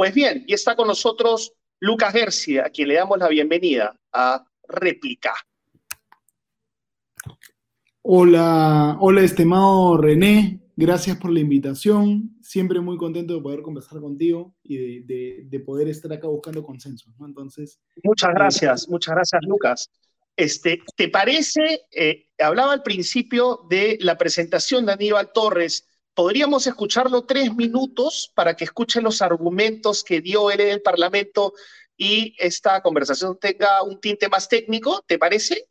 [0.00, 4.42] Pues bien, y está con nosotros Lucas García, a quien le damos la bienvenida a
[4.66, 5.34] Réplica.
[8.00, 12.34] Hola, hola estimado René, gracias por la invitación.
[12.40, 17.12] Siempre muy contento de poder conversar contigo y de, poder estar acá buscando consenso.
[17.20, 17.78] Entonces.
[18.02, 19.90] Muchas gracias, muchas gracias, Lucas.
[20.34, 21.82] Este, ¿Te parece?
[21.94, 25.89] Eh, hablaba al principio de la presentación de Aníbal Torres.
[26.14, 31.54] ¿Podríamos escucharlo tres minutos para que escuchen los argumentos que dio él en el Parlamento
[31.96, 35.02] y esta conversación tenga un tinte más técnico?
[35.06, 35.68] ¿Te parece?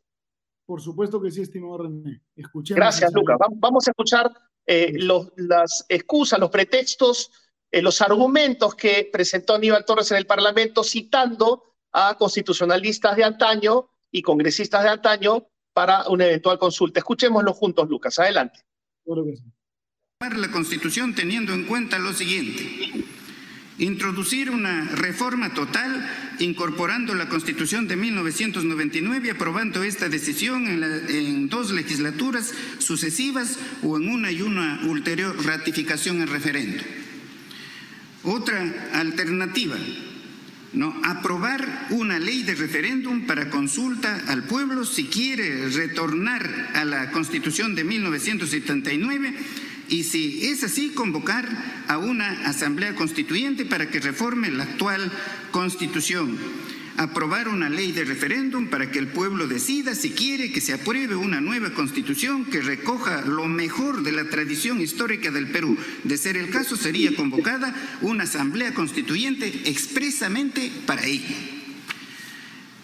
[0.64, 2.22] Por supuesto que sí, estimado René.
[2.70, 3.36] Gracias, Lucas.
[3.56, 4.32] Vamos a escuchar
[4.66, 4.92] eh,
[5.36, 7.30] las excusas, los pretextos,
[7.70, 13.90] eh, los argumentos que presentó Aníbal Torres en el Parlamento citando a constitucionalistas de antaño
[14.10, 17.00] y congresistas de antaño para una eventual consulta.
[17.00, 18.18] Escuchémoslo juntos, Lucas.
[18.18, 18.60] Adelante.
[20.20, 22.92] La Constitución teniendo en cuenta lo siguiente.
[23.78, 31.70] Introducir una reforma total incorporando la Constitución de 1999, aprobando esta decisión en, en, dos
[31.70, 36.82] legislaturas sucesivas o en una y una ulterior ratificación en referendo.
[38.22, 39.78] Otra alternativa,
[40.74, 41.00] ¿no?
[41.02, 47.74] aprobar una ley de referéndum para consulta al pueblo si quiere retornar a la Constitución
[47.74, 51.46] de 1979 y si es así, convocar
[51.88, 55.12] a una asamblea constituyente para que reforme la actual
[55.50, 56.38] Constitución
[57.00, 61.16] aprobar una ley de referéndum para que el pueblo decida si quiere que se apruebe
[61.16, 65.78] una nueva constitución que recoja lo mejor de la tradición histórica del Perú.
[66.04, 71.34] De ser el caso, sería convocada una asamblea constituyente expresamente para ello.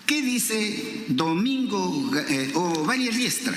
[0.07, 3.55] ¿Qué dice Domingo eh, o Valle Riestra?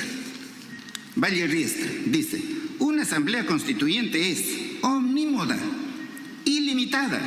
[1.15, 2.41] Valle Riestra dice,
[2.79, 4.43] una asamblea constituyente es
[4.81, 5.57] omnímoda,
[6.45, 7.21] ilimitada,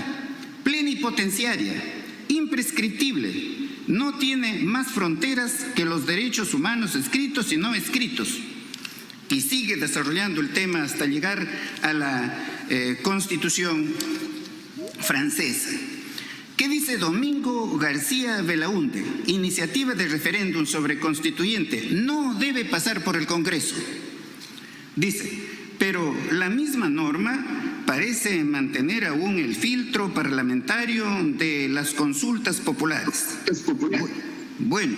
[0.65, 1.75] plenipotenciaria,
[2.29, 3.53] imprescriptible,
[3.87, 8.39] no tiene más fronteras que los derechos humanos escritos y no escritos.
[9.29, 11.47] Y sigue desarrollando el tema hasta llegar
[11.83, 13.93] a la eh, constitución
[15.01, 15.71] francesa.
[16.57, 19.03] ¿Qué dice Domingo García Belaunde?
[19.27, 23.75] Iniciativa de referéndum sobre constituyente no debe pasar por el Congreso.
[24.95, 25.52] Dice,
[25.83, 31.05] pero la misma norma parece mantener aún el filtro parlamentario
[31.37, 33.31] de las consultas populares.
[34.61, 34.97] Bueno,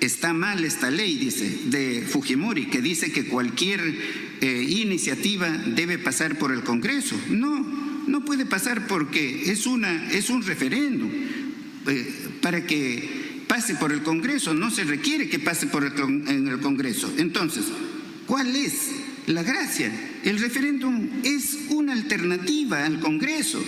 [0.00, 3.80] está mal esta ley, dice, de Fujimori, que dice que cualquier
[4.40, 7.14] eh, iniciativa debe pasar por el Congreso.
[7.30, 11.08] No, no puede pasar porque es, una, es un referéndum.
[11.86, 16.48] Eh, para que pase por el Congreso, no se requiere que pase por el, en
[16.48, 17.14] el Congreso.
[17.16, 17.66] Entonces,
[18.26, 18.90] ¿cuál es
[19.26, 19.90] la gracia.
[20.26, 23.62] El referéndum es una alternativa al Congreso.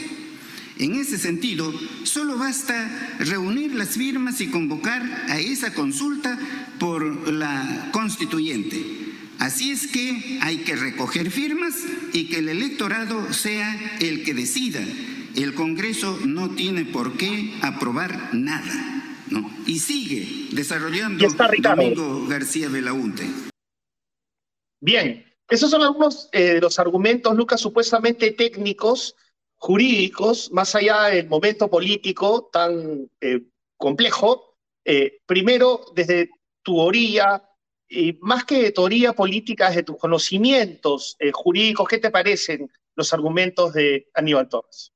[0.77, 6.37] En ese sentido, solo basta reunir las firmas y convocar a esa consulta
[6.81, 8.85] por la constituyente.
[9.39, 11.77] Así es que hay que recoger firmas
[12.13, 14.81] y que el electorado sea el que decida.
[15.37, 19.05] El Congreso no tiene por qué aprobar nada.
[19.65, 21.25] Y sigue desarrollando
[21.63, 23.29] Domingo García Belaunte.
[24.81, 29.17] Bien, esos son algunos eh, de los argumentos, Lucas, supuestamente técnicos,
[29.57, 33.43] jurídicos, más allá del momento político tan eh,
[33.77, 34.57] complejo.
[34.85, 36.31] Eh, primero, desde
[36.63, 37.43] tu orilla,
[37.89, 43.73] y más que de teoría política, desde tus conocimientos jurídicos, ¿qué te parecen los argumentos
[43.73, 44.93] de Aníbal Torres?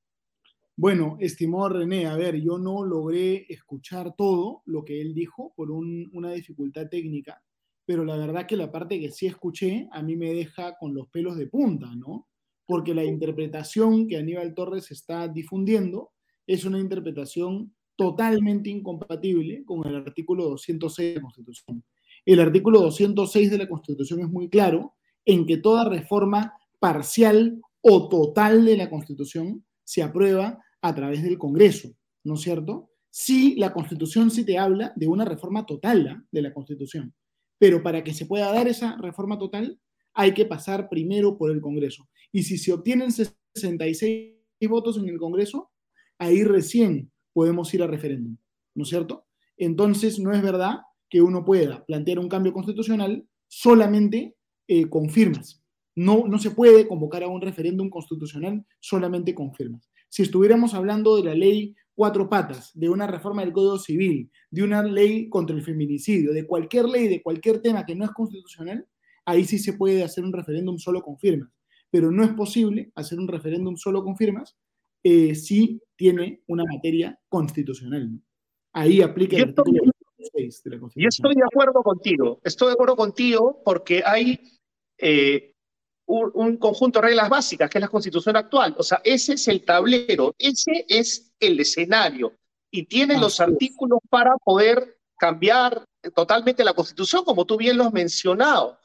[0.77, 5.71] Bueno, estimado René, a ver, yo no logré escuchar todo lo que él dijo por
[5.71, 7.43] una dificultad técnica
[7.85, 11.09] pero la verdad que la parte que sí escuché a mí me deja con los
[11.09, 12.29] pelos de punta, ¿no?
[12.67, 16.13] Porque la interpretación que Aníbal Torres está difundiendo
[16.47, 21.85] es una interpretación totalmente incompatible con el artículo 206 de la Constitución.
[22.25, 24.95] El artículo 206 de la Constitución es muy claro
[25.25, 31.39] en que toda reforma parcial o total de la Constitución se aprueba a través del
[31.39, 31.91] Congreso,
[32.25, 32.91] ¿no es cierto?
[33.11, 36.25] Si la Constitución sí te habla de una reforma total ¿ah?
[36.31, 37.15] de la Constitución.
[37.63, 39.79] Pero para que se pueda dar esa reforma total,
[40.15, 42.09] hay que pasar primero por el Congreso.
[42.33, 44.35] Y si se obtienen 66
[44.69, 45.71] votos en el Congreso,
[46.19, 48.37] ahí recién podemos ir a referéndum,
[48.75, 49.27] ¿no es cierto?
[49.57, 54.35] Entonces, no es verdad que uno pueda plantear un cambio constitucional solamente
[54.67, 55.63] eh, con firmas.
[55.95, 59.89] No, no se puede convocar a un referéndum constitucional solamente con firmas.
[60.09, 64.63] Si estuviéramos hablando de la ley cuatro patas, de una reforma del Código Civil, de
[64.63, 68.87] una ley contra el feminicidio, de cualquier ley, de cualquier tema que no es constitucional,
[69.25, 71.51] ahí sí se puede hacer un referéndum solo con firmas.
[71.91, 74.57] Pero no es posible hacer un referéndum solo con firmas
[75.05, 78.21] eh, sí tiene una materia constitucional.
[78.73, 79.93] Ahí aplica el artículo
[80.33, 81.03] 6 de la Constitución.
[81.03, 84.39] Yo estoy de acuerdo contigo, estoy de acuerdo contigo porque hay
[84.99, 85.52] eh,
[86.13, 88.75] un, conjunto de reglas básicas, que es la Constitución actual.
[88.79, 92.35] O sea, ese es el tablero, ese es el escenario
[92.71, 97.93] y tiene los artículos para poder cambiar totalmente la Constitución, como tú bien lo has
[97.93, 98.79] mencionado.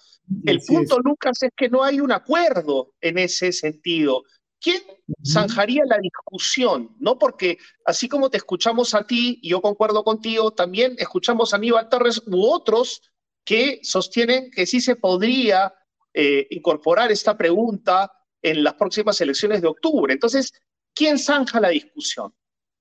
[0.45, 4.23] El punto, Lucas, es que no hay un acuerdo en ese sentido.
[4.59, 4.81] ¿Quién
[5.25, 6.95] zanjaría la discusión?
[6.99, 7.17] ¿No?
[7.17, 11.89] Porque así como te escuchamos a ti, y yo concuerdo contigo, también escuchamos a Aníbal
[11.89, 13.01] Torres u otros
[13.45, 15.73] que sostienen que sí se podría
[16.19, 18.11] eh, incorporar esta pregunta
[18.41, 20.11] en las próximas elecciones de octubre.
[20.11, 20.51] Entonces,
[20.95, 22.33] ¿quién zanja la discusión?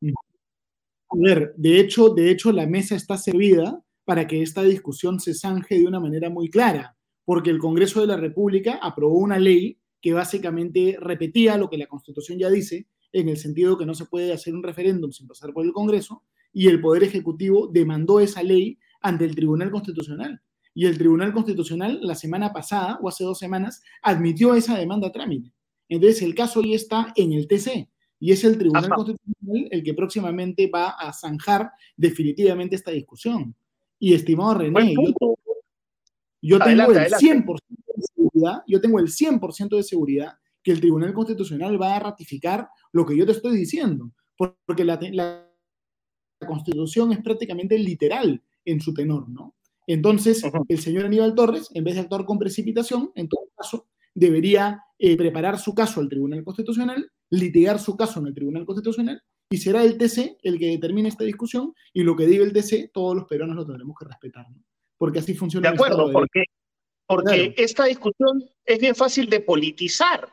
[0.03, 5.35] A ver, de hecho, de hecho, la mesa está servida para que esta discusión se
[5.35, 6.97] zanje de una manera muy clara,
[7.27, 11.89] porque el Congreso de la República aprobó una ley que básicamente repetía lo que la
[11.89, 15.53] Constitución ya dice, en el sentido que no se puede hacer un referéndum sin pasar
[15.53, 16.23] por el Congreso,
[16.55, 20.41] y el Poder Ejecutivo demandó esa ley ante el Tribunal Constitucional.
[20.77, 25.13] Y el Tribunal Constitucional la semana pasada o hace dos semanas admitió esa demanda a
[25.13, 25.51] trámite.
[25.89, 27.89] Entonces el caso ya está en el TC
[28.21, 33.55] y es el Tribunal Constitucional el que próximamente va a zanjar definitivamente esta discusión.
[33.99, 34.95] Y estimado René,
[36.43, 41.97] yo, tengo el 100% yo tengo el 100% de seguridad que el Tribunal Constitucional va
[41.97, 45.43] a ratificar lo que yo te estoy diciendo, porque la,
[46.47, 49.56] Constitución es prácticamente literal en su tenor, ¿no?
[49.87, 54.83] Entonces, el señor Aníbal Torres, en vez de actuar con precipitación, en todo caso, debería
[54.99, 59.59] eh, preparar su caso al Tribunal Constitucional, litigar su caso en el Tribunal Constitucional, y
[59.59, 63.15] será el TC el que determine esta discusión, y lo que diga el TC, todos
[63.15, 64.65] los peruanos lo tendremos que respetar, ¿no?
[64.99, 65.69] Porque así funciona.
[65.69, 66.45] De acuerdo, porque
[67.07, 70.29] porque esta discusión es bien fácil de politizar,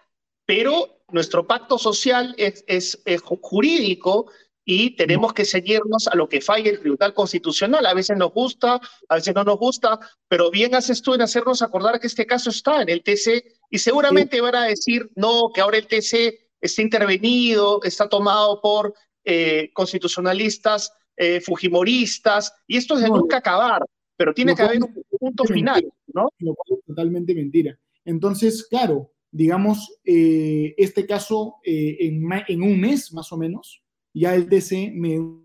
[0.45, 4.31] pero nuestro pacto social es, es, jurídico
[4.65, 7.85] y tenemos que seguirnos a lo que falle el Tribunal Constitucional.
[7.85, 8.79] A veces nos gusta,
[9.09, 12.49] a veces no nos gusta, pero bien haces tú en hacernos acordar que este caso
[12.49, 16.81] está en el TC y seguramente van a decir, no, que ahora el TC está
[16.81, 18.93] intervenido, está tomado por
[19.25, 23.83] eh, constitucionalistas, eh, fujimoristas, y esto es de nunca acabar,
[24.15, 25.83] pero tiene que haber un punto final.
[26.13, 26.29] ¿no?
[26.39, 27.77] Lo cual es totalmente mentira.
[28.05, 33.82] Entonces, claro, digamos, eh, este caso eh, en, en, un mes más o menos,
[34.13, 35.43] ya el TC, me, un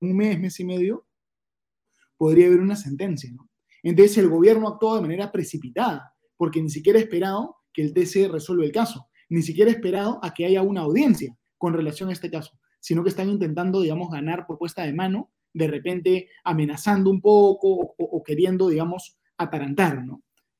[0.00, 1.06] mes, mes y medio,
[2.16, 3.48] podría haber una sentencia, ¿no?
[3.82, 8.28] Entonces el gobierno actuó de manera precipitada, porque ni siquiera ha esperado que el TC
[8.28, 12.12] resuelva el caso, ni siquiera ha esperado a que haya una audiencia con relación a
[12.12, 17.20] este caso, sino que están intentando, digamos, ganar propuesta de mano, de repente amenazando un
[17.20, 20.04] poco o, queriendo, digamos, atarantar.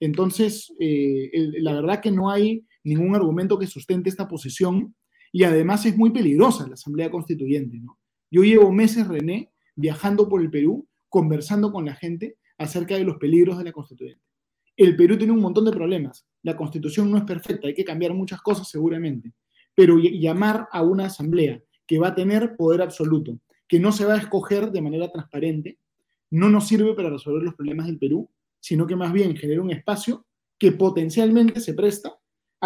[0.00, 4.94] Entonces, eh, la verdad que no hay ningún argumento que sustente esta posición
[5.36, 7.98] y además es muy peligrosa la Asamblea Constituyente, ¿no?
[8.30, 13.18] Yo llevo meses, René, viajando por el Perú, conversando con la gente acerca de los
[13.18, 14.22] peligros de la Constituyente.
[14.78, 16.26] El Perú tiene un montón de problemas.
[16.42, 19.34] La Constitución no es perfecta, hay que cambiar muchas cosas seguramente,
[19.74, 23.38] pero llamar a una asamblea que va a tener poder absoluto,
[23.68, 25.78] que no se va a escoger de manera transparente,
[26.30, 29.70] no nos sirve para resolver los problemas del Perú sino que más bien genera un
[29.70, 30.24] espacio
[30.58, 32.16] que potencialmente se presta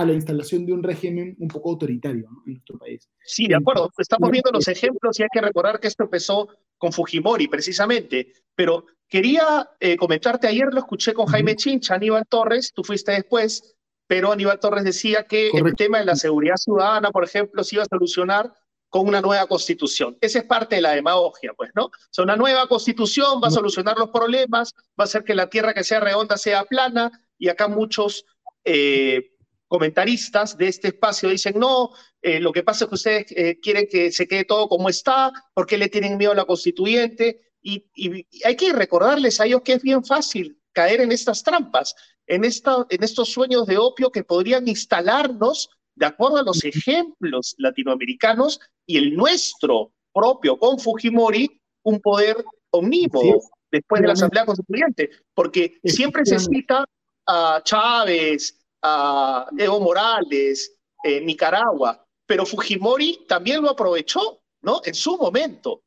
[0.00, 3.08] a la instalación de un régimen un poco autoritario en nuestro país.
[3.24, 3.90] Sí, de acuerdo.
[3.98, 6.48] Estamos viendo los ejemplos y hay que recordar que esto empezó
[6.78, 8.32] con Fujimori, precisamente.
[8.54, 13.76] Pero quería eh, comentarte, ayer lo escuché con Jaime Chincha, Aníbal Torres, tú fuiste después,
[14.06, 17.84] pero Aníbal Torres decía que el tema de la seguridad ciudadana, por ejemplo, se iba
[17.84, 18.52] a solucionar
[18.88, 20.16] con una nueva constitución.
[20.20, 21.84] Esa es parte de la demagogia, pues, ¿no?
[21.84, 25.48] O sea, una nueva constitución va a solucionar los problemas, va a hacer que la
[25.48, 28.26] tierra que sea redonda sea plana, y acá muchos
[28.64, 29.30] eh,
[29.70, 33.86] comentaristas de este espacio dicen, no, eh, lo que pasa es que ustedes eh, quieren
[33.88, 38.26] que se quede todo como está, porque le tienen miedo a la constituyente, y, y,
[38.44, 41.94] hay que recordarles a ellos que es bien fácil caer en estas trampas,
[42.26, 47.54] en, esta, en estos sueños de opio que podrían instalarnos de acuerdo a los ejemplos
[47.58, 53.38] latinoamericanos y el nuestro propio con Fujimori, un poder omnímodo
[53.70, 56.84] después de la Asamblea Constituyente, porque siempre se cita
[57.24, 64.80] a Chávez, a Evo Morales, eh, Nicaragua, pero Fujimori también lo aprovechó, ¿no?
[64.84, 65.82] En su momento.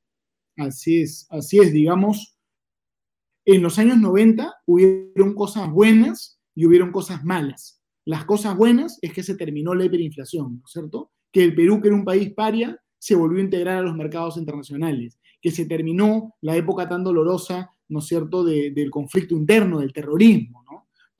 [0.57, 2.33] Así es, así es, digamos,
[3.45, 7.81] en los años 90 hubieron cosas buenas y hubieron cosas malas.
[8.05, 11.11] Las cosas buenas es que se terminó la hiperinflación, ¿no es cierto?
[11.31, 14.37] Que el Perú, que era un país paria, se volvió a integrar a los mercados
[14.37, 19.91] internacionales, que se terminó la época tan dolorosa, ¿no es cierto?, del conflicto interno, del
[19.91, 20.62] terrorismo.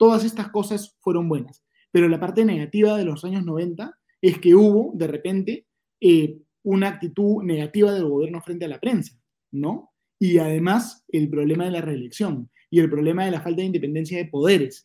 [0.04, 1.64] Todas estas cosas fueron buenas.
[1.90, 5.66] Pero la parte negativa de los años 90 es que hubo, de repente,
[5.98, 9.18] eh, una actitud negativa del gobierno frente a la prensa,
[9.50, 9.94] ¿no?
[10.18, 14.18] Y además el problema de la reelección y el problema de la falta de independencia
[14.18, 14.82] de poderes.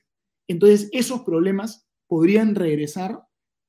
[0.47, 3.19] Entonces, esos problemas podrían regresar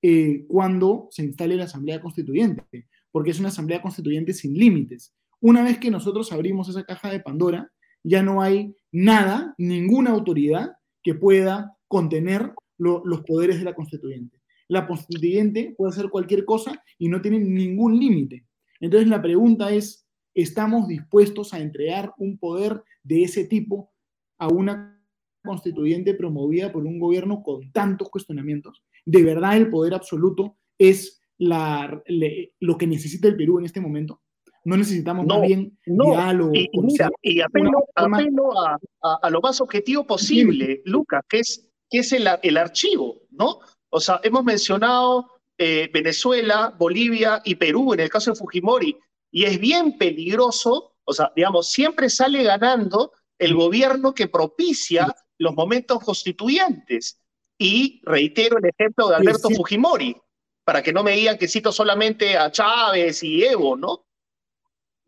[0.02, 5.16] eh, cuando se instale la Asamblea Constituyente, porque es una Asamblea Constituyente sin límites.
[5.40, 7.72] Una vez que nosotros abrimos esa caja de Pandora,
[8.04, 14.40] ya no hay nada, ninguna autoridad que pueda contener los poderes de la constituyente.
[14.68, 18.46] La constituyente puede hacer cualquier cosa y no tiene ningún límite.
[18.78, 23.92] Entonces la pregunta es, ¿estamos dispuestos a entregar un poder de ese tipo
[24.38, 25.02] a una
[25.44, 28.82] constituyente promovida por un gobierno con tantos cuestionamientos?
[29.04, 34.22] ¿De verdad el poder absoluto es lo que necesita el Perú en este momento?
[34.64, 36.52] No necesitamos más bien diálogo.
[36.54, 36.68] Y,
[37.22, 37.82] y apelo,
[39.02, 43.60] a, lo más objetivo posible, Lucas, que es, que es el, el, archivo, ¿no?
[43.88, 48.96] O sea, hemos mencionado eh, Venezuela, Bolivia y Perú en el caso de Fujimori,
[49.30, 55.54] y es bien peligroso, o sea, digamos, siempre sale ganando el gobierno que propicia los
[55.54, 57.18] momentos constituyentes.
[57.58, 60.16] Y reitero el ejemplo de Alberto Fujimori,
[60.64, 64.06] para que no me digan que cito solamente a Chávez y Evo, ¿no?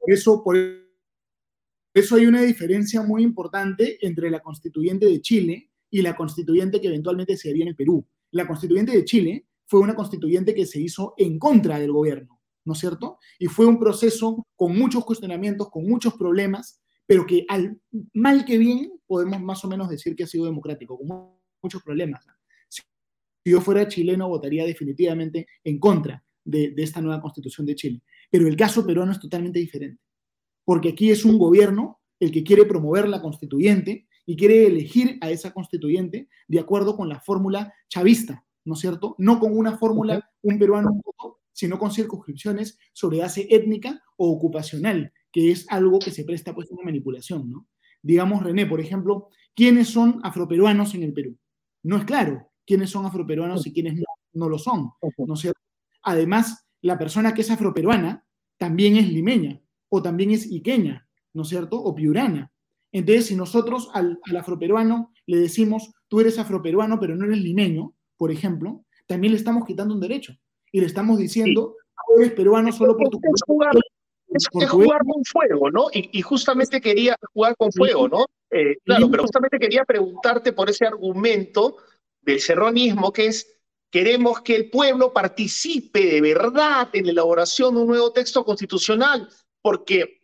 [0.06, 0.56] Eso, por
[1.94, 6.88] eso hay una diferencia muy importante entre la constituyente de Chile y la constituyente que
[6.88, 8.06] eventualmente se haría en el Perú.
[8.30, 12.73] La constituyente de Chile fue una constituyente que se hizo en contra del gobierno, ¿no
[12.73, 13.18] es cierto?
[13.38, 17.78] Y fue un proceso con muchos cuestionamientos, con muchos problemas, pero que al
[18.14, 22.25] mal que bien podemos más o menos decir que ha sido democrático, con muchos problemas.
[22.68, 22.82] Si
[23.44, 28.02] yo fuera chileno, votaría definitivamente en contra de, de esta nueva constitución de Chile.
[28.30, 30.02] Pero el caso peruano es totalmente diferente,
[30.64, 35.30] porque aquí es un gobierno el que quiere promover la constituyente y quiere elegir a
[35.30, 39.16] esa constituyente de acuerdo con la fórmula chavista, ¿no es cierto?
[39.18, 41.00] No con una fórmula, un peruano
[41.52, 46.70] sino con circunscripciones sobre base étnica o ocupacional, que es algo que se presta pues
[46.70, 47.68] a una manipulación, ¿no?
[48.02, 51.37] Digamos, René, por ejemplo, ¿quiénes son afroperuanos en el Perú?
[51.82, 55.61] No es claro quiénes son afroperuanos y quiénes no, no lo son, ¿no es cierto?
[56.02, 58.26] Además, la persona que es afroperuana
[58.59, 61.76] también es limeña o también es iqueña, ¿no es cierto?
[61.76, 62.52] O piurana.
[62.92, 68.30] Entonces, si nosotros al, afroperuano le decimos, tú eres afroperuano pero no eres limeño, por
[68.30, 70.35] ejemplo, también le estamos quitando un derecho
[70.71, 73.75] y le estamos diciendo, tú eres peruano solo por tu es jugar,
[74.28, 75.87] es, jugar con fuego, ¿no?
[75.92, 78.26] Y, justamente quería jugar con fuego, ¿no?
[78.50, 81.76] Eh, claro, pero justamente quería preguntarte por ese argumento
[82.21, 83.62] del serronismo que es
[83.92, 89.28] Queremos que el pueblo participe de verdad en la elaboración de un nuevo texto constitucional,
[89.61, 90.22] porque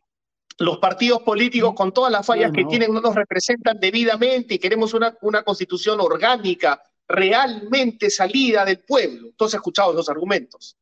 [0.59, 4.95] los partidos políticos, con todas las fallas que tienen, no nos representan debidamente y queremos
[4.95, 9.29] una, una constitución orgánica, realmente salida del pueblo.
[9.29, 10.79] Entonces, escuchado los argumentos.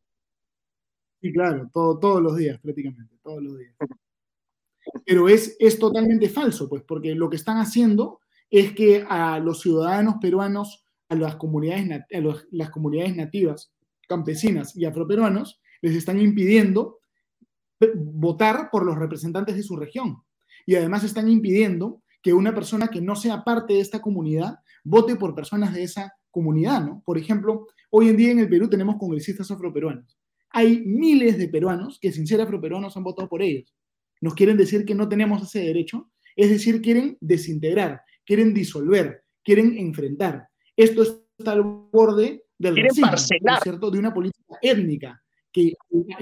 [1.21, 3.75] Sí, claro, todo, todos los días, prácticamente, todos los días.
[5.05, 9.61] Pero es, es totalmente falso, pues, porque lo que están haciendo es que a los
[9.61, 12.21] ciudadanos peruanos a las comunidades, a
[12.51, 13.73] las comunidades nativas,
[14.09, 16.99] campesinas y afroperuanos, les están impidiendo
[17.95, 20.23] votar por los representantes de su región.
[20.65, 25.17] Y además están impidiendo que una persona que no sea parte de esta comunidad vote
[25.17, 27.03] por personas de esa comunidad, ¿no?
[27.05, 30.19] Por ejemplo, hoy en día en el Perú tenemos congresistas afroperuanos.
[30.51, 33.75] Hay miles de peruanos que sin ser afroperuanos han votado por ellos.
[34.21, 39.77] Nos quieren decir que no tenemos ese derecho, es decir, quieren desintegrar, quieren disolver, quieren
[39.79, 40.49] enfrentar.
[40.77, 43.09] Esto está al borde del racismo,
[43.63, 43.91] ¿cierto?
[43.91, 45.73] de una política étnica que,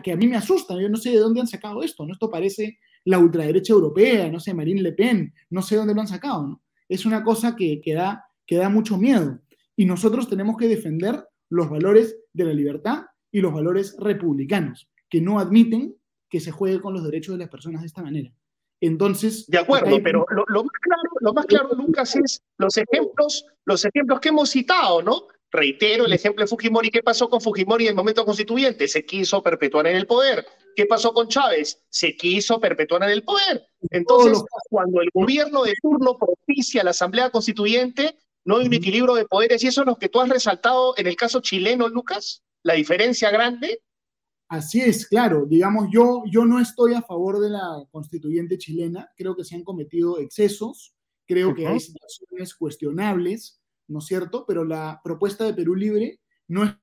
[0.02, 0.80] que, a mí me asusta.
[0.80, 2.06] Yo no sé de dónde han sacado esto.
[2.06, 2.12] ¿no?
[2.12, 6.08] Esto parece la ultraderecha europea, no sé, Marine Le Pen, no sé dónde lo han
[6.08, 6.46] sacado.
[6.46, 6.62] ¿no?
[6.88, 9.40] Es una cosa que, que, da, que da mucho miedo.
[9.76, 15.20] Y nosotros tenemos que defender los valores de la libertad y los valores republicanos, que
[15.20, 15.96] no admiten
[16.30, 18.32] que se juegue con los derechos de las personas de esta manera.
[18.86, 19.46] Entonces.
[19.46, 24.20] De acuerdo, pero lo, más claro, lo más claro, Lucas, es los ejemplos, los ejemplos
[24.20, 25.28] que hemos citado, ¿no?
[25.50, 26.90] Reitero el ejemplo de Fujimori.
[26.90, 28.88] ¿Qué pasó con Fujimori en el momento constituyente?
[28.88, 30.44] Se quiso perpetuar en el poder.
[30.76, 31.82] ¿Qué pasó con Chávez?
[31.88, 33.64] Se quiso perpetuar en el poder.
[33.90, 39.24] Entonces, cuando el gobierno de turno propicia la Asamblea Constituyente, no hay un equilibrio de
[39.26, 39.62] poderes.
[39.62, 43.30] Y eso es lo que tú has resaltado en el caso chileno, Lucas, la diferencia
[43.30, 43.80] grande.
[44.48, 45.46] Así es, claro.
[45.46, 49.10] Digamos, yo, yo no estoy a favor de la constituyente chilena.
[49.16, 50.94] Creo que se han cometido excesos.
[51.26, 54.44] Creo que hay situaciones cuestionables, ¿no es cierto?
[54.46, 56.76] Pero la propuesta de Perú Libre no es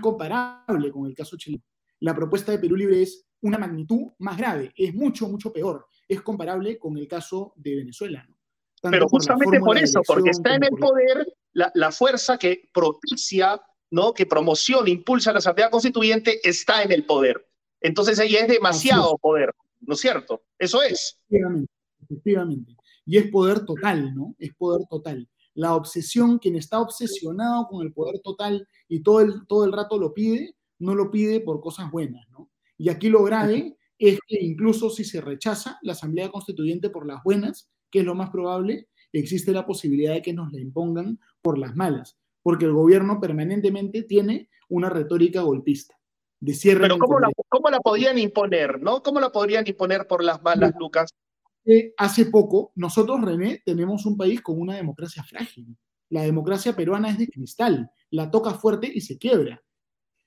[0.00, 1.64] comparable con el caso chileno.
[2.00, 5.86] La propuesta de Perú Libre es una magnitud más grave, es mucho, mucho peor.
[6.08, 8.24] Es comparable con el caso de Venezuela.
[8.28, 8.38] ¿no?
[8.90, 13.60] Pero justamente por, eso, porque está en el poder la, la fuerza que propicia
[13.90, 14.14] ¿no?
[14.14, 17.46] que promociona, impulsa la Asamblea Constituyente, está en el poder.
[17.80, 20.42] Entonces ahí es demasiado poder, ¿no es cierto?
[20.58, 21.18] Eso es.
[21.28, 21.72] Efectivamente,
[22.02, 22.76] efectivamente.
[23.06, 24.34] Y es poder total, ¿no?
[24.38, 25.28] Es poder total.
[25.54, 29.98] La obsesión, quien está obsesionado con el poder total y todo el, todo el rato
[29.98, 32.50] lo pide, no lo pide por cosas buenas, ¿no?
[32.76, 37.22] Y aquí lo grave es que incluso si se rechaza la Asamblea Constituyente por las
[37.22, 41.58] buenas, que es lo más probable, existe la posibilidad de que nos la impongan por
[41.58, 45.98] las malas, porque el gobierno permanentemente tiene una retórica golpista.
[46.38, 49.02] De cierre Pero ¿cómo la, ¿cómo la, podrían imponer, no?
[49.02, 51.10] ¿Cómo la podrían imponer por las malas, Lucas?
[51.96, 55.74] hace poco, nosotros, René, tenemos un país con una democracia frágil.
[56.10, 59.62] La democracia peruana es de cristal, la toca fuerte y se quiebra.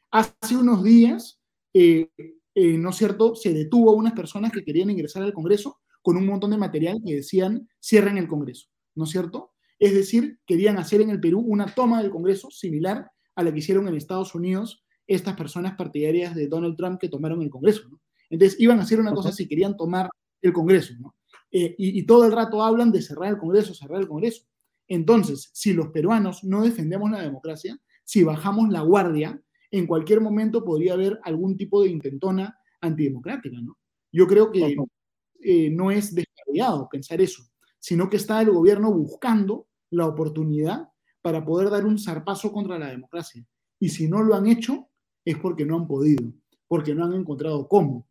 [0.09, 1.39] Hace unos días,
[1.75, 2.09] eh,
[2.55, 6.17] eh, ¿no es cierto?, se detuvo a unas personas que querían ingresar al Congreso con
[6.17, 9.53] un montón de material que decían cierren el Congreso, ¿no es cierto?
[9.79, 13.59] Es decir, querían hacer en el Perú una toma del Congreso similar a la que
[13.59, 18.01] hicieron en Estados Unidos estas personas partidarias de Donald Trump que tomaron el Congreso, ¿no?
[18.29, 20.09] Entonces iban a hacer una cosa si querían tomar
[20.41, 21.15] el Congreso, ¿no?
[21.51, 24.43] Eh, y, y, todo el rato hablan de cerrar el Congreso, cerrar el Congreso.
[24.87, 29.41] Entonces, si los peruanos no defendemos la democracia, si bajamos la guardia,
[29.71, 33.77] en cualquier momento podría haber algún tipo de intentona antidemocrática, ¿no?
[34.11, 34.75] Yo creo que
[35.41, 37.43] eh, no es descabellado pensar eso,
[37.79, 40.89] sino que está el gobierno buscando la oportunidad
[41.21, 43.45] para poder dar un zarpazo contra la democracia.
[43.79, 44.89] Y si no lo han hecho,
[45.25, 46.23] es porque no han podido,
[46.67, 48.07] porque no han encontrado cómo.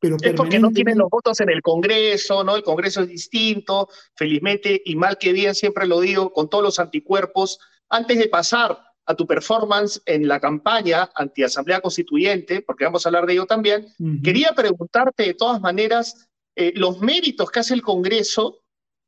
[0.00, 2.54] Pero es porque no tienen los votos en el Congreso, ¿no?
[2.54, 6.78] El Congreso es distinto, felizmente, y mal que bien, siempre lo digo, con todos los
[6.78, 7.58] anticuerpos,
[7.88, 13.26] antes de pasar a tu performance en la campaña anti-asamblea constituyente, porque vamos a hablar
[13.26, 13.88] de ello también,
[14.22, 18.60] quería preguntarte de todas maneras eh, los méritos que hace el Congreso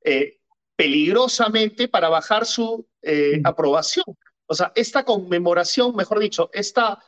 [0.05, 0.39] eh,
[0.77, 4.05] peligrosamente para bajar su eh, aprobación.
[4.47, 7.03] O sea, esta conmemoración, mejor dicho, esta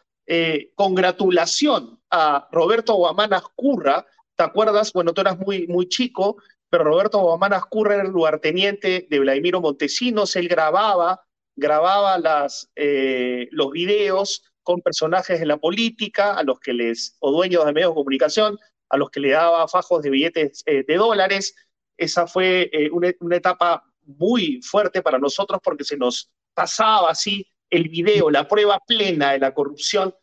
[0.76, 4.06] congratulación a Roberto Guamanas Curra,
[4.36, 4.92] ¿te acuerdas?
[4.92, 6.36] Bueno, tú eras muy, muy chico,
[6.70, 11.20] pero Roberto Guamanas Curra era el lugarteniente de Vladimiro Montesinos, él grababa
[11.56, 17.32] grababa las, eh, los videos con personajes de la política, a los que les, o
[17.32, 20.96] dueños de medios de comunicación, a los que le daba fajos de billetes eh, de
[20.96, 21.54] dólares.
[21.96, 27.46] Esa fue eh, una, una, etapa muy fuerte para nosotros porque se nos pasaba así
[27.70, 30.14] el video, la prueba plena de la corrupción.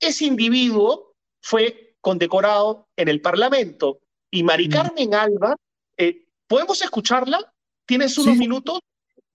[0.00, 5.56] Ese individuo fue condecorado en el Parlamento y Mari Carmen Alba,
[6.46, 7.52] ¿podemos escucharla?
[7.86, 8.80] ¿Tienes unos minutos?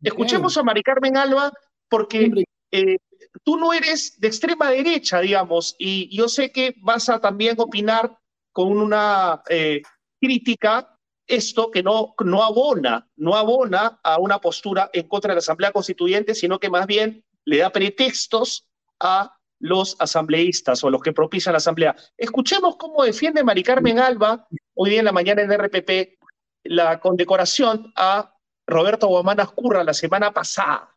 [0.02, 1.52] Escuchemos a Mari Carmen Alba
[1.90, 2.98] porque eh,
[3.44, 8.18] tú no eres de extrema derecha, digamos, y yo sé que vas a también opinar
[8.52, 9.82] con una eh,
[10.20, 10.98] crítica
[11.30, 15.72] esto que no, no abona, no abona a una postura en contra de la Asamblea
[15.72, 18.68] Constituyente, sino que más bien le da pretextos
[19.00, 21.96] a los asambleístas o los que propician la Asamblea.
[22.18, 26.20] Escuchemos cómo defiende Mari Carmen Alba hoy día en la mañana en RPP
[26.64, 28.34] la condecoración a
[28.68, 30.96] Roberto Guamanas Curra la semana pasada.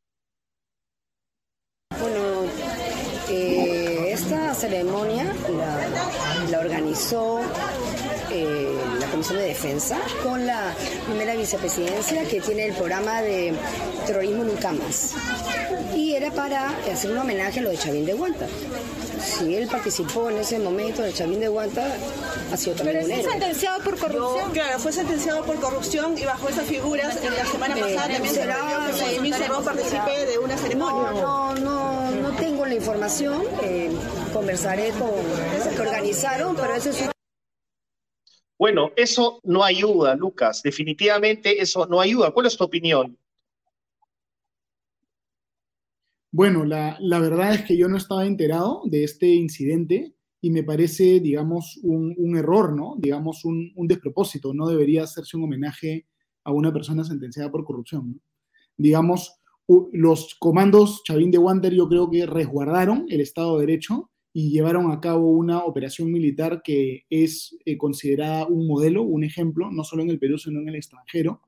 [1.99, 2.45] Bueno,
[3.29, 5.33] eh, esta ceremonia
[6.51, 7.41] la, organizó
[9.33, 10.75] Comisión de Defensa con la
[11.07, 13.55] primera vicepresidencia que tiene el programa de
[14.07, 15.15] terrorismo nunca más.
[15.95, 18.47] Y era para hacer un homenaje a lo de Chavín de Guanta
[19.23, 21.87] si él participó en ese momento el Chavín de Guanta,
[22.53, 24.51] ha sido también Pero fue sentenciado por corrupción.
[24.51, 28.35] claro, fue sentenciado por corrupción y bajo esas figuras en la semana eh, pasada también
[28.35, 31.11] se que Cerrón participe de una ceremonia.
[31.21, 33.45] No, no, no, tengo la información.
[33.63, 33.91] Eh,
[34.33, 37.13] conversaré con los que organizaron, pero eso es
[38.63, 40.63] bueno, eso no ayuda, Lucas.
[40.63, 42.31] Definitivamente eso no ayuda.
[42.31, 43.19] ¿Cuál es tu opinión?
[46.31, 51.19] Bueno, la, verdad es que yo no estaba enterado de este incidente y me parece,
[51.19, 52.95] digamos, un, error, ¿no?
[52.99, 54.55] Digamos, un, despropósito.
[54.55, 56.07] No debería hacerse un homenaje
[56.45, 58.23] a una persona sentenciada por corrupción.
[58.77, 59.41] Digamos,
[59.93, 64.91] los comandos Chavín de Wander yo creo que resguardaron el Estado de Derecho y llevaron
[64.91, 70.03] a cabo una operación militar que es eh, considerada un modelo, un ejemplo, no solo
[70.03, 71.43] en el Perú, sino en el extranjero.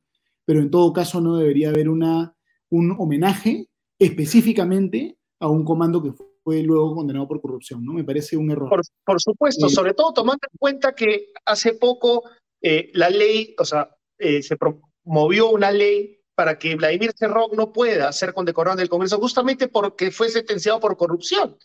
[0.44, 2.37] Pero en todo caso no debería haber una,
[2.68, 3.68] un homenaje
[3.99, 7.94] específicamente a un comando que fue luego condenado por corrupción, ¿no?
[7.94, 8.68] Me parece un error.
[9.05, 12.25] Por, supuesto, eh, sobre todo tomando en cuenta que hace poco
[12.61, 18.12] eh, la ley, o sea, se promovió una ley para que Vladimir Cerrón no pueda
[18.12, 21.57] ser condecorado en el Congreso, justamente porque fue sentenciado por corrupción.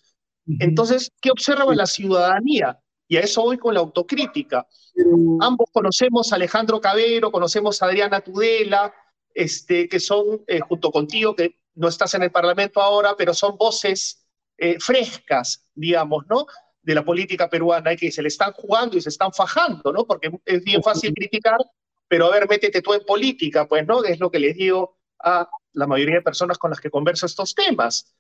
[0.60, 2.80] Entonces, ¿qué observa la ciudadanía?
[3.08, 4.68] Y a eso voy con la autocrítica.
[5.42, 8.94] Ambos conocemos a Alejandro Cabero, conocemos a Adriana Tudela,
[9.34, 14.26] este, que son, junto contigo, que no estás en el Parlamento ahora, pero son voces
[14.80, 16.46] frescas, digamos, ¿no?
[16.82, 20.06] De la política peruana y que se le están jugando y se están fajando, ¿no?
[20.06, 21.58] Porque es bien fácil criticar,
[22.08, 24.04] pero a ver, métete tú en política, pues, ¿no?
[24.04, 27.56] Es lo que les digo a la mayoría de personas con las que converso estos
[27.56, 28.14] temas.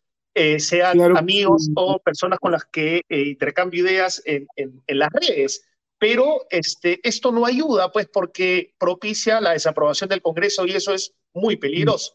[0.58, 6.48] Sean amigos o personas con las que intercambio ideas en, en, en, las redes pero
[6.50, 11.58] este, esto no ayuda, pues, porque propicia la desaprobación del Congreso y eso es muy
[11.58, 12.14] peligroso.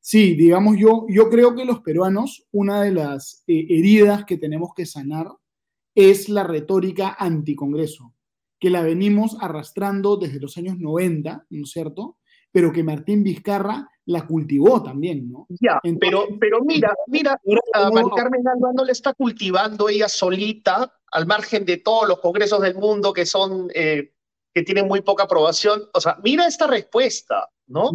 [0.00, 4.70] Sí, digamos, yo, yo creo que los peruanos, una de las eh, heridas que tenemos
[4.74, 5.28] que sanar
[5.94, 8.12] es la retórica anticongreso,
[8.58, 12.18] que la venimos arrastrando desde los años 90, ¿no es cierto?
[12.50, 15.46] Pero que Martín Vizcarra la cultivó también, ¿no?
[15.60, 17.40] Ya, pero, pero mira, mira,
[17.74, 22.60] a Carmen Alba no le está cultivando ella solita al margen de todos los congresos
[22.60, 24.12] del mundo que son, eh,
[24.52, 25.82] que tienen muy poca aprobación.
[25.94, 27.90] O sea, mira esta respuesta, ¿no?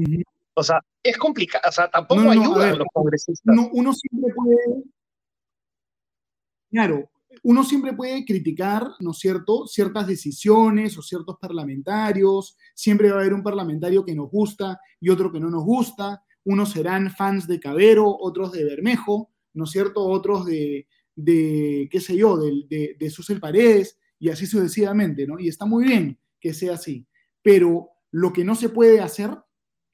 [0.53, 3.55] O sea, es complicado, o sea, tampoco ayuda a, los congresistas.
[3.71, 4.83] uno siempre puede,
[6.71, 7.09] claro,
[7.43, 12.57] uno siempre puede criticar, ¿no es cierto?, ciertas decisiones o ciertos parlamentarios.
[12.73, 16.23] Siempre va a haber un parlamentario que nos gusta y otro que no nos gusta.
[16.45, 20.87] Unos serán fans de Cabero, otros de Bermejo, ¿no es cierto?, otros de,
[21.17, 25.39] de, qué sé yo, de, de, Susel Paredes y así sucesivamente, ¿no?
[25.39, 27.07] Y está muy bien que sea así,
[27.41, 29.31] pero lo que no se puede hacer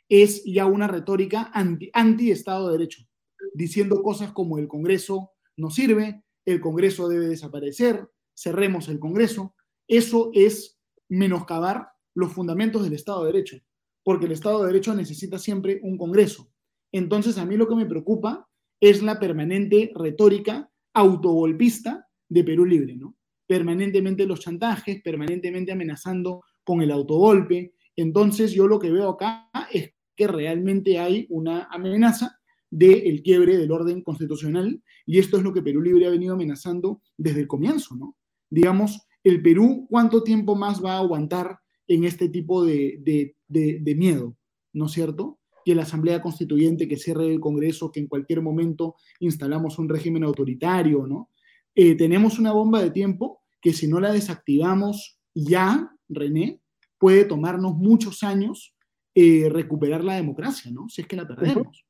[0.10, 3.08] es ya una retórica anti, anti Estado de Derecho,
[3.54, 9.56] diciendo cosas como el Congreso no sirve, el Congreso debe desaparecer, cerremos el Congreso.
[9.88, 10.80] Eso es
[11.10, 13.58] menoscabar los fundamentos del Estado de Derecho,
[14.04, 16.52] porque el Estado de Derecho necesita siempre un Congreso.
[16.92, 18.48] Entonces, a mí lo que me preocupa
[18.80, 23.16] es la permanente retórica autogolpista de Perú Libre, ¿no?
[23.48, 27.74] Permanentemente los chantajes, permanentemente amenazando con el autogolpe.
[27.96, 32.40] Entonces yo lo que veo acá es que realmente hay una amenaza
[32.74, 37.02] del quiebre del orden constitucional y esto es lo que Perú Libre ha venido amenazando
[37.18, 38.18] desde el comienzo, ¿no?
[38.50, 43.96] Digamos, el Perú, ¿cuánto tiempo más va a aguantar en este tipo de, de, de
[43.96, 44.36] miedo,
[44.74, 45.40] ¿no es cierto?
[45.66, 50.24] que la Asamblea Constituyente, que cierre el Congreso, que en cualquier momento instalamos un régimen
[50.26, 51.30] autoritario, ¿no?
[51.74, 56.60] Eh, tenemos una bomba de tiempo que si no la desactivamos ya, René,
[56.98, 58.76] puede tomarnos muchos años
[59.16, 60.90] eh, recuperar la democracia, ¿no?
[60.90, 61.86] Si es que la perdemos.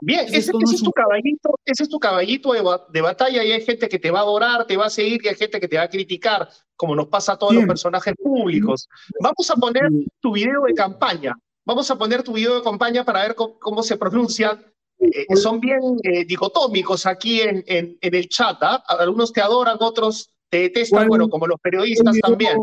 [0.00, 3.98] Bien, ese, es tu caballito, ese es tu caballito de, batalla y hay gente que
[3.98, 5.90] te va a adorar, te va a seguir y hay gente que te va a
[5.90, 8.88] criticar, como nos pasa a todos los personajes públicos.
[9.20, 11.34] Vamos a poner tu video de campaña.
[11.66, 14.58] Vamos a poner tu video de campaña para ver cómo, se pronuncia.
[14.98, 18.56] Eh, son bien eh, dicotómicos aquí en, en, el chat.
[18.62, 18.82] ¿ah?
[18.86, 22.58] Algunos te adoran, otros te detestan, bueno, como los periodistas también.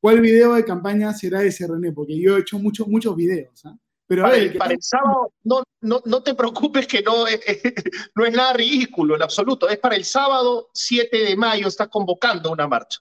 [0.00, 1.92] ¿Cuál video de campaña será ese, René?
[1.92, 3.62] Porque yo he hecho muchos, muchos videos.
[4.10, 7.40] Pero para, el, para el, sábado, no, no, no, te preocupes que no, eh,
[8.16, 9.68] no es nada ridículo en absoluto.
[9.68, 12.98] Es para el sábado 7 de mayo, está convocando una marcha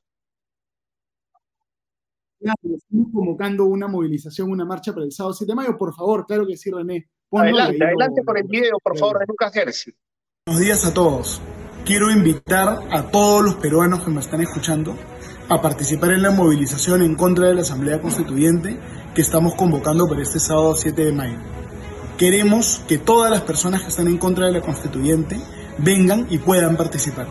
[2.39, 5.77] estamos convocando una movilización, una marcha para el sábado 7 de mayo.
[5.77, 7.09] Por favor, claro que sí, René.
[7.31, 9.93] adelante, adelante con el video, por favor, de Lucas Gersi.
[10.45, 11.41] Buenos días a todos.
[11.85, 14.95] Quiero invitar a todos los peruanos que me están escuchando
[15.49, 18.79] a participar en la movilización en contra de la Asamblea Constituyente
[19.15, 21.37] que estamos convocando para este sábado 7 de mayo.
[22.17, 25.39] Queremos que todas las personas que están en contra de la Constituyente
[25.79, 27.27] vengan y puedan participar.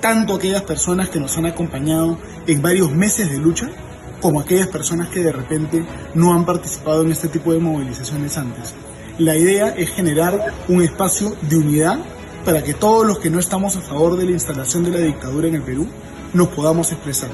[0.00, 3.70] Tanto aquellas personas que nos han acompañado en varios meses de lucha,
[4.20, 8.74] como aquellas personas que de repente no han participado en este tipo de movilizaciones antes.
[9.18, 11.98] La idea es generar un espacio de unidad
[12.46, 15.48] para que todos los que no estamos a favor de la instalación de la dictadura
[15.48, 15.88] en el Perú
[16.32, 17.28] nos podamos expresar.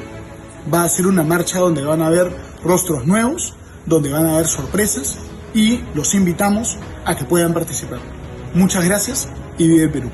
[0.72, 2.32] Va a ser una marcha donde van a haber
[2.64, 5.18] rostros nuevos, donde van a haber sorpresas
[5.52, 7.98] y los invitamos a que puedan participar.
[8.54, 10.10] Muchas gracias y vive Perú.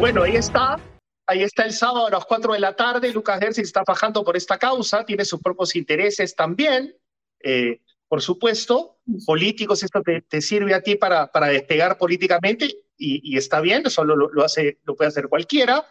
[0.00, 0.76] Bueno, ahí está
[1.26, 3.10] Ahí está el sábado a las 4 de la tarde.
[3.12, 6.94] Lucas Gersi está bajando por esta causa, tiene sus propios intereses también,
[7.42, 7.80] eh,
[8.14, 9.82] por supuesto, políticos.
[9.82, 14.44] Esto te, sirve a ti para, para despegar políticamente y, está bien, eso lo, lo,
[14.44, 15.84] hace, lo puede hacer cualquiera.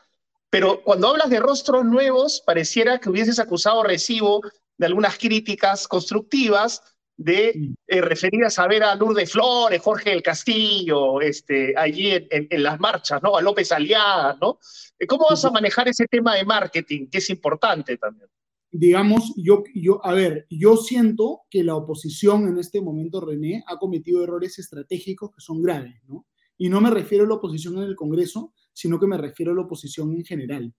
[0.50, 4.42] Pero cuando hablas de rostros nuevos, pareciera que hubieses acusado recibo
[4.78, 6.82] de algunas críticas constructivas
[7.18, 12.80] de eh, referidas a ver a Lourdes Flores, Jorge del Castillo, este, allí en, las
[12.80, 13.36] marchas, ¿no?
[13.36, 14.60] A López Aliaga, ¿no?
[14.98, 18.30] Eh, ¿Cómo vas a manejar ese tema de marketing, que es importante también?
[18.76, 23.78] Digamos, yo, yo, a ver, yo siento que la oposición en este momento, René, ha
[23.78, 26.26] cometido errores estratégicos que son graves, ¿no?
[26.58, 29.56] Y no me refiero a la oposición en el Congreso, sino que me refiero a
[29.56, 30.74] la oposición en general.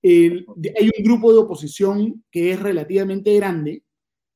[0.00, 3.82] hay un grupo de oposición que es relativamente grande,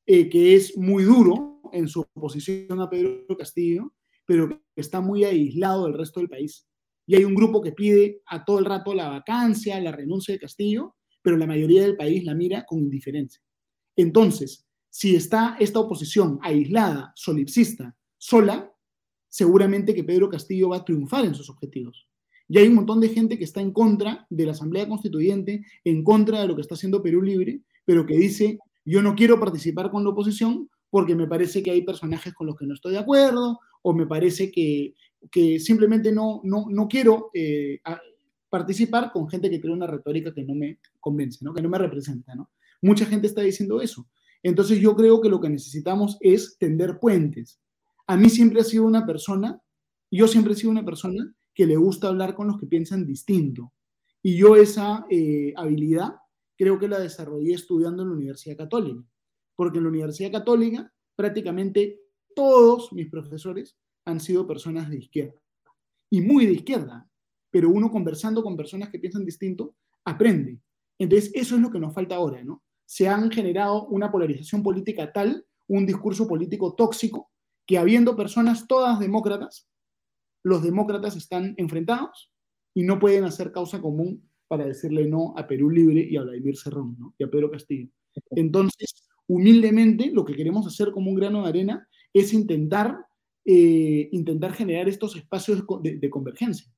[0.05, 3.93] eh, que es muy duro en su oposición a Pedro Castillo,
[4.25, 6.67] pero que está muy aislado del resto del país.
[7.07, 10.39] Y hay un grupo que pide a todo el rato la vacancia, la renuncia de
[10.39, 10.97] Castillo,
[11.29, 13.39] pero la mayoría del país la mira con indiferencia.
[13.95, 18.73] Entonces, si está esta oposición aislada, solipsista, sola,
[19.27, 22.09] seguramente que Pedro Castillo va a triunfar en sus objetivos.
[22.47, 26.03] Y hay un montón de gente que está en contra de la Asamblea Constituyente, en
[26.03, 29.91] contra de lo que está haciendo Perú Libre, pero que dice, yo no quiero participar
[29.91, 32.99] con la oposición porque me parece que hay personajes con los que no estoy de
[32.99, 34.95] acuerdo, o me parece que,
[35.29, 37.81] que simplemente no, no, no quiero eh,
[38.49, 41.53] participar con gente que tiene una retórica que no me convence, ¿no?
[41.53, 42.35] que no me representa.
[42.35, 42.49] ¿no?
[42.81, 44.07] Mucha gente está diciendo eso.
[44.43, 47.59] Entonces yo creo que lo que necesitamos es tender puentes.
[48.07, 49.61] A mí siempre ha sido una persona,
[50.09, 53.73] yo siempre he sido una persona que le gusta hablar con los que piensan distinto.
[54.21, 56.15] Y yo esa eh, habilidad
[56.57, 59.01] creo que la desarrollé estudiando en la Universidad Católica,
[59.55, 62.01] porque en la Universidad Católica prácticamente
[62.35, 65.41] todos mis profesores han sido personas de izquierda,
[66.09, 67.09] y muy de izquierda,
[67.49, 70.59] pero uno conversando con personas que piensan distinto, aprende.
[70.99, 72.63] Entonces, eso es lo que nos falta ahora, ¿no?
[72.85, 77.31] Se han generado una polarización política tal, un discurso político tóxico,
[77.65, 79.67] que habiendo personas todas demócratas,
[80.43, 82.31] los demócratas están enfrentados
[82.73, 86.57] y no pueden hacer causa común para decirle no a Perú Libre y a Vladimir
[86.57, 87.13] Cerrón, ¿no?
[87.17, 87.89] Y a Pedro Castillo.
[88.31, 92.97] Entonces, humildemente, lo que queremos hacer como un grano de arena es intentar,
[93.45, 96.71] eh, intentar generar estos espacios de convergencia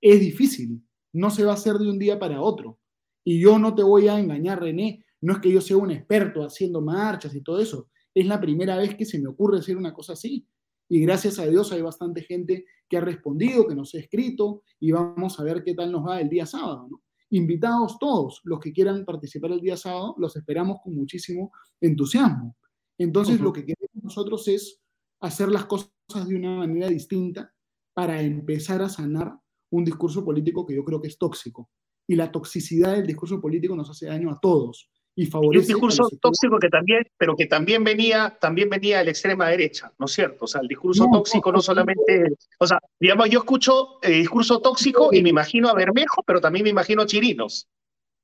[0.00, 2.78] es difícil, no se va a hacer de un día para otro.
[3.24, 6.42] Y yo no te voy a engañar, René, no es que yo sea un experto
[6.42, 9.92] haciendo marchas y todo eso, es la primera vez que se me ocurre decir una
[9.92, 10.46] cosa así.
[10.88, 14.90] Y gracias a Dios hay bastante gente que ha respondido, que nos ha escrito, y
[14.90, 16.88] vamos a ver qué tal nos va el día sábado.
[17.30, 22.56] Invitados todos los que quieran participar el día sábado, los esperamos con muchísimo entusiasmo.
[22.98, 24.80] Entonces, lo que queremos nosotros es
[25.20, 25.90] hacer las cosas
[26.26, 27.54] de una manera distinta
[27.94, 29.38] para empezar a sanar
[29.70, 31.70] un discurso político que yo creo que es tóxico.
[32.10, 35.66] Y la toxicidad del discurso político nos hace daño a todos y favorece.
[35.72, 39.92] Un discurso tóxico que también, pero que también venía, también venía de la extrema derecha,
[39.96, 40.44] ¿no es cierto?
[40.44, 45.10] O sea, el discurso tóxico no, solamente, o sea, digamos, yo escucho eh, discurso tóxico
[45.12, 47.68] y me imagino a Bermejo, pero también me imagino a Chirinos.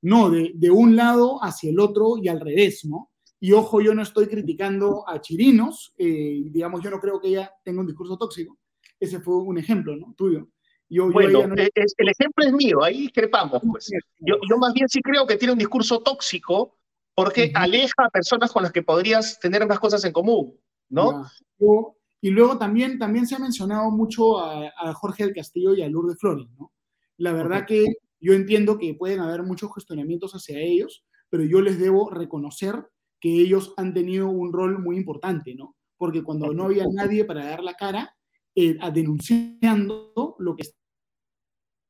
[0.03, 3.13] No, de, de un lado hacia el otro y al revés, ¿no?
[3.39, 7.53] Y ojo, yo no estoy criticando a Chirinos, eh, digamos, yo no creo que ella
[7.63, 8.59] tenga un discurso tóxico.
[8.99, 10.13] Ese fue un ejemplo, ¿no?
[10.17, 10.49] Tuyo
[10.89, 13.61] bueno, e, el ejemplo es mío, ahí discrepamos.
[13.71, 13.91] Pues.
[14.21, 16.77] Yo, más bien sí creo que tiene un discurso tóxico
[17.15, 20.55] porque aleja a personas con las que podrías tener más cosas en común,
[20.89, 21.25] ¿no?
[22.21, 26.19] y luego también, también se ha mencionado mucho a, Jorge del Castillo y a Lourdes
[26.19, 26.73] Flores, ¿no?
[27.19, 27.85] La verdad que
[28.21, 32.87] yo entiendo que pueden haber muchos cuestionamientos hacia ellos, pero yo les debo reconocer
[33.21, 35.77] que ellos han tenido un rol muy importante, ¿no?
[35.97, 38.15] Porque cuando no había nadie para dar la cara,
[38.55, 40.65] eh, denunciando lo que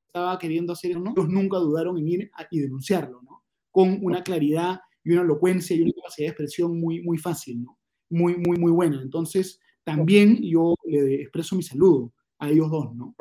[0.07, 1.13] estaba queriendo hacer, ¿no?
[1.17, 3.45] ellos nunca dudaron en ir y denunciarlo, ¿no?
[3.71, 7.79] Con una claridad y una elocuencia y una capacidad de expresión muy, muy fácil, ¿no?
[8.09, 9.03] Muy, muy, muy buena.
[9.03, 13.15] Entonces, también yo le expreso mi saludo a ellos dos, ¿no?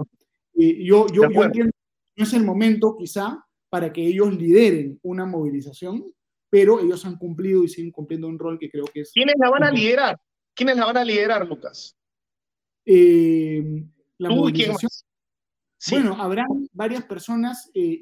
[0.58, 5.00] Eh, yo, yo, yo entiendo que no es el momento quizá para que ellos lideren
[5.04, 6.06] una movilización,
[6.50, 9.12] pero ellos han cumplido y siguen cumpliendo un rol que creo que es...
[9.12, 10.18] ¿Quiénes la van a liderar?
[10.54, 11.98] ¿Quiénes la van a liderar, Lucas?
[12.86, 13.84] Eh,
[14.18, 14.90] la movilización.
[15.92, 18.00] Bueno, habrán varias personas, eh,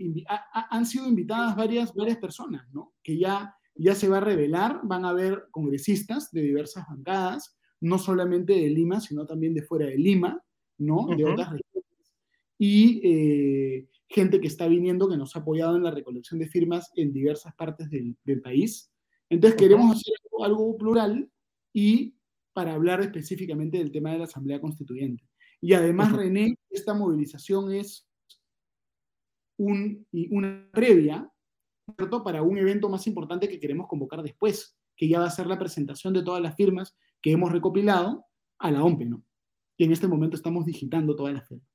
[0.69, 2.93] han sido invitadas varias, varias personas, ¿no?
[3.04, 7.98] Que ya, ya se va a revelar, van a haber congresistas de diversas bancadas, no
[7.98, 10.41] solamente de Lima, sino también de fuera de Lima,
[10.78, 11.08] ¿no?
[11.15, 12.13] De otras regiones.
[12.58, 16.91] Y eh, gente que está viniendo, que nos ha apoyado en la recolección de firmas
[16.96, 18.91] en diversas partes del, país.
[19.30, 21.30] Entonces queremos hacer algo plural
[21.74, 22.15] y
[22.54, 25.24] para hablar específicamente del tema de la Asamblea Constituyente.
[25.63, 28.06] Y además, René, esta movilización es
[29.58, 31.32] un, una previa
[31.97, 32.21] ¿cierto?
[32.21, 35.58] para un evento más importante que queremos convocar después, que ya va a ser la
[35.58, 38.26] presentación de todas las firmas que hemos recopilado
[38.60, 39.23] a la OMPE, ¿no?
[39.78, 41.69] Que en este momento estamos digitando todas las firmas.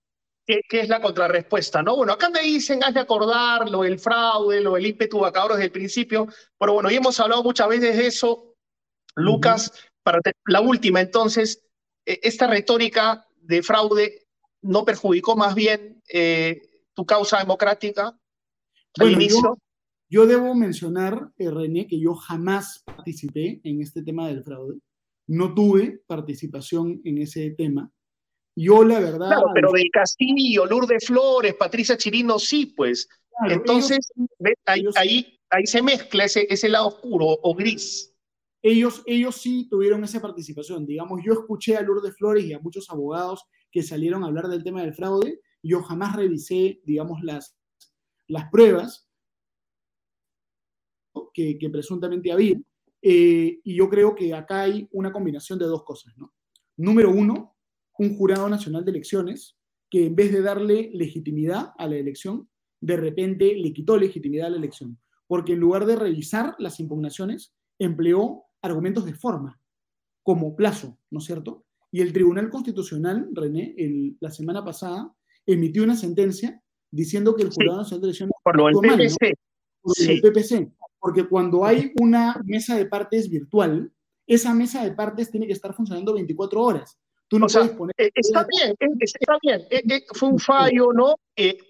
[0.46, 1.82] ¿Qué, es la contrarrespuesta?
[1.82, 1.96] ¿no?
[1.96, 5.64] Bueno, acá me dicen, has de acordar lo del fraude, lo del ímpetu acá desde
[5.64, 6.26] el principio,
[6.58, 8.54] pero bueno, ya hemos hablado muchas veces de eso.
[9.16, 9.72] Lucas,
[10.44, 11.64] la última, entonces,
[12.04, 14.26] e, esta retórica de fraude
[14.62, 16.60] no perjudicó más bien eh,
[16.94, 18.16] tu causa democrática
[18.98, 19.58] al inicio.
[20.10, 24.78] Yo, debo mencionar, eh, René, que yo jamás participé en este tema del fraude.
[25.26, 27.90] No tuve participación en ese tema.
[28.56, 29.28] Yo, la verdad.
[29.28, 33.08] Claro, pero del Castillo, Lourdes Flores, Patricia Chirino, sí, pues.
[33.48, 34.10] Entonces,
[34.64, 38.07] ahí, ahí, ahí, se mezcla ese, ese lado oscuro o gris
[38.62, 40.86] ellos, ellos sí tuvieron esa participación.
[40.86, 44.64] Digamos, yo escuché a Lourdes Flores y a muchos abogados que salieron a hablar del
[44.64, 45.40] tema del fraude.
[45.62, 47.56] Yo jamás revisé, digamos, las,
[48.26, 49.08] las pruebas
[51.32, 52.60] que, presuntamente había.
[53.00, 56.34] Eh, y yo creo que acá hay una combinación de dos cosas, ¿no?
[56.76, 57.56] Número uno,
[57.98, 59.56] un jurado nacional de elecciones
[59.90, 62.48] que en vez de darle legitimidad a la elección,
[62.80, 67.54] de repente le quitó legitimidad a la elección, porque en lugar de revisar las impugnaciones,
[67.78, 69.60] empleó argumentos de forma,
[70.22, 71.64] como plazo, ¿no es cierto?
[71.90, 73.74] Y el Tribunal Constitucional, René,
[74.20, 75.14] la semana pasada,
[75.46, 78.34] emitió una sentencia diciendo que el Jurado Nacional de Elecciones...
[78.42, 79.34] Por lo del PPC.
[79.80, 80.72] Por lo PPC.
[80.98, 83.92] Porque cuando hay una mesa de partes virtual,
[84.26, 86.98] esa mesa de partes tiene que estar funcionando 24 horas.
[87.28, 87.94] Tú no puedes poner...
[87.98, 89.62] Eh, está bien, eh, está bien.
[89.70, 91.16] Eh, fue un fallo, ¿no?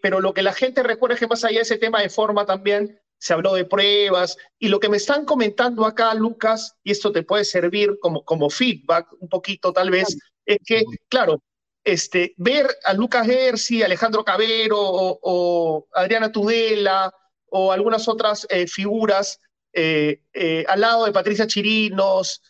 [0.01, 2.46] pero lo que la gente recuerda es que más allá de ese tema de forma
[2.46, 7.12] también, se habló de pruebas, y lo que me están comentando acá, Lucas, y esto
[7.12, 11.42] te puede servir como, como feedback un poquito tal vez, es que, claro,
[11.85, 17.12] este, ver a Lucas Gersi, Alejandro Cabero o, Adriana Tudela
[17.46, 19.40] o algunas otras eh, figuras
[19.72, 22.42] eh, eh, al lado de Patricia Chirinos,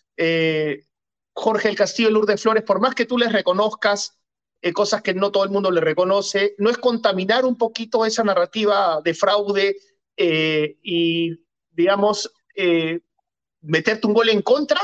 [1.34, 4.18] Jorge el Castillo, Lourdes Flores, por más que tú les reconozcas
[4.74, 9.00] cosas que no todo el mundo le reconoce, no es contaminar un poquito esa narrativa
[9.04, 9.76] de fraude
[10.20, 13.00] eh, y, digamos, eh,
[13.62, 14.80] meterte un gol en contra?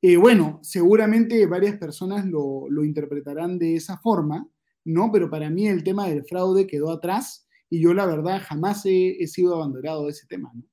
[0.00, 4.48] Eh, bueno, seguramente varias personas lo, interpretarán de esa forma,
[4.84, 5.12] ¿no?
[5.12, 9.26] Pero para mí el tema del fraude quedó atrás y yo la verdad jamás he,
[9.26, 10.64] sido abanderado de ese tema, ¿no?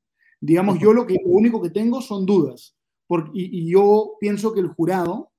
[0.41, 2.77] Digamos, yo lo, que, lo único que tengo son dudas,
[3.33, 5.33] y, y, yo pienso que el jurado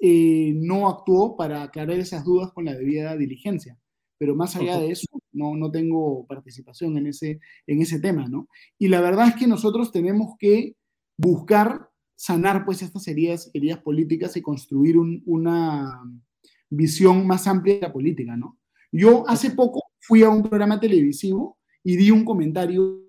[0.00, 3.76] no actuó para aclarar esas dudas con la debida diligencia
[4.18, 5.06] pero más allá de eso,
[5.36, 8.48] no, no tengo participación en ese, en ese tema, ¿no?
[8.78, 10.76] Y la verdad es que nosotros tenemos que
[11.16, 16.02] buscar sanar pues estas heridas, heridas políticas y construir una
[16.70, 18.58] visión más amplia de la política, ¿no?
[18.90, 23.04] Yo hace poco fui a un programa televisivo y di un comentario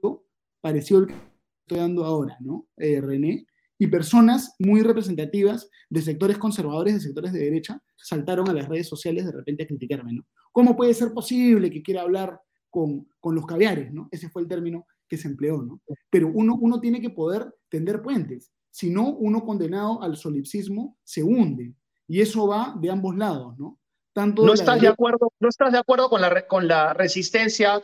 [0.61, 1.13] parecido al que
[1.61, 2.67] estoy dando ahora, ¿no?
[2.77, 3.47] Eh, René,
[3.79, 8.87] y personas muy representativas de sectores conservadores, de sectores de derecha, saltaron a las redes
[8.87, 10.25] sociales de repente a criticarme, ¿no?
[10.57, 12.41] ¿Cómo puede ser posible que quiera hablar
[12.71, 14.09] con, con los caviares, ¿no?
[14.09, 15.83] Ese fue el término que se empleó, ¿no?
[16.09, 21.21] Pero uno, uno tiene que poder tender puentes, si no, uno condenado al solipsismo se
[21.21, 21.75] hunde,
[22.07, 23.77] y eso va de ambos lados, ¿no?
[24.13, 27.79] Tanto no, estás de acuerdo, no estás de acuerdo con la, con la resistencia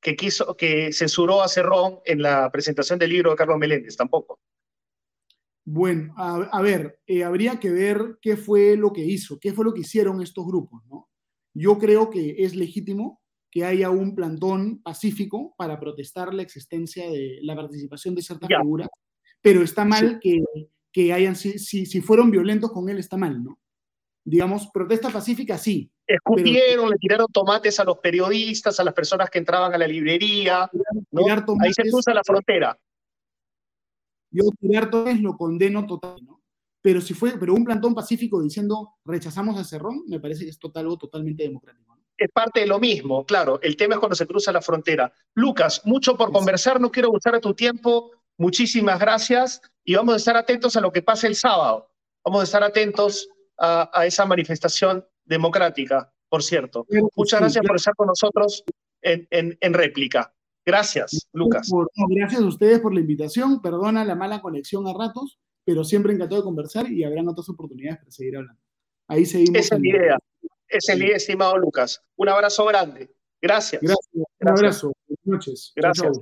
[0.00, 4.40] que, quiso, que censuró a Cerrón en la presentación del libro de Carlos Meléndez, tampoco.
[5.64, 9.72] Bueno, a, ver, eh, habría que ver qué fue lo que hizo, qué fue lo
[9.72, 11.08] que hicieron estos grupos, ¿no?
[11.58, 17.38] Yo creo que es legítimo que haya un plantón pacífico para protestar la existencia de
[17.40, 18.88] la participación de ciertas figuras,
[19.40, 20.44] pero está mal que,
[20.92, 23.58] que, hayan, si, si, fueron violentos con él, está mal, ¿no?
[24.22, 25.90] Digamos, protesta pacífica, sí.
[26.06, 30.70] Escupieron, le tiraron tomates a los periodistas, a las personas que entraban a la librería,
[31.10, 31.22] ¿no?
[31.62, 32.78] Ahí se cruza la frontera.
[34.30, 36.35] Yo tirar es lo condeno total, ¿no?
[36.86, 40.58] Pero si fue, pero un plantón pacífico diciendo rechazamos a Cerrón, me parece que es
[40.60, 41.98] total, algo totalmente democrático.
[42.16, 43.58] Es parte de lo mismo, claro.
[43.60, 45.12] El tema es cuando se cruza la frontera.
[45.34, 48.12] Lucas, mucho por conversar, no quiero usar tu tiempo.
[48.38, 51.90] Muchísimas gracias y vamos a estar atentos a lo que pase el sábado.
[52.24, 56.86] Vamos a estar atentos a, esa manifestación democrática, por cierto.
[57.16, 58.62] Muchas gracias por estar con nosotros
[59.02, 60.32] en, en réplica.
[60.64, 61.68] Gracias, Lucas.
[62.10, 63.60] gracias a ustedes por la invitación.
[63.60, 67.98] Perdona la mala conexión a ratos, pero siempre encantado de conversar y habrán otras oportunidades
[67.98, 68.62] para seguir hablando.
[69.08, 69.58] Ahí seguimos.
[69.58, 70.18] Esa es la idea.
[70.68, 72.00] Esa es la idea, estimado Lucas.
[72.14, 73.10] Un abrazo grande.
[73.42, 73.82] Gracias.
[73.82, 74.08] Gracias.
[74.14, 74.92] Un abrazo.
[75.08, 75.72] Buenas noches.
[75.74, 76.20] Gracias.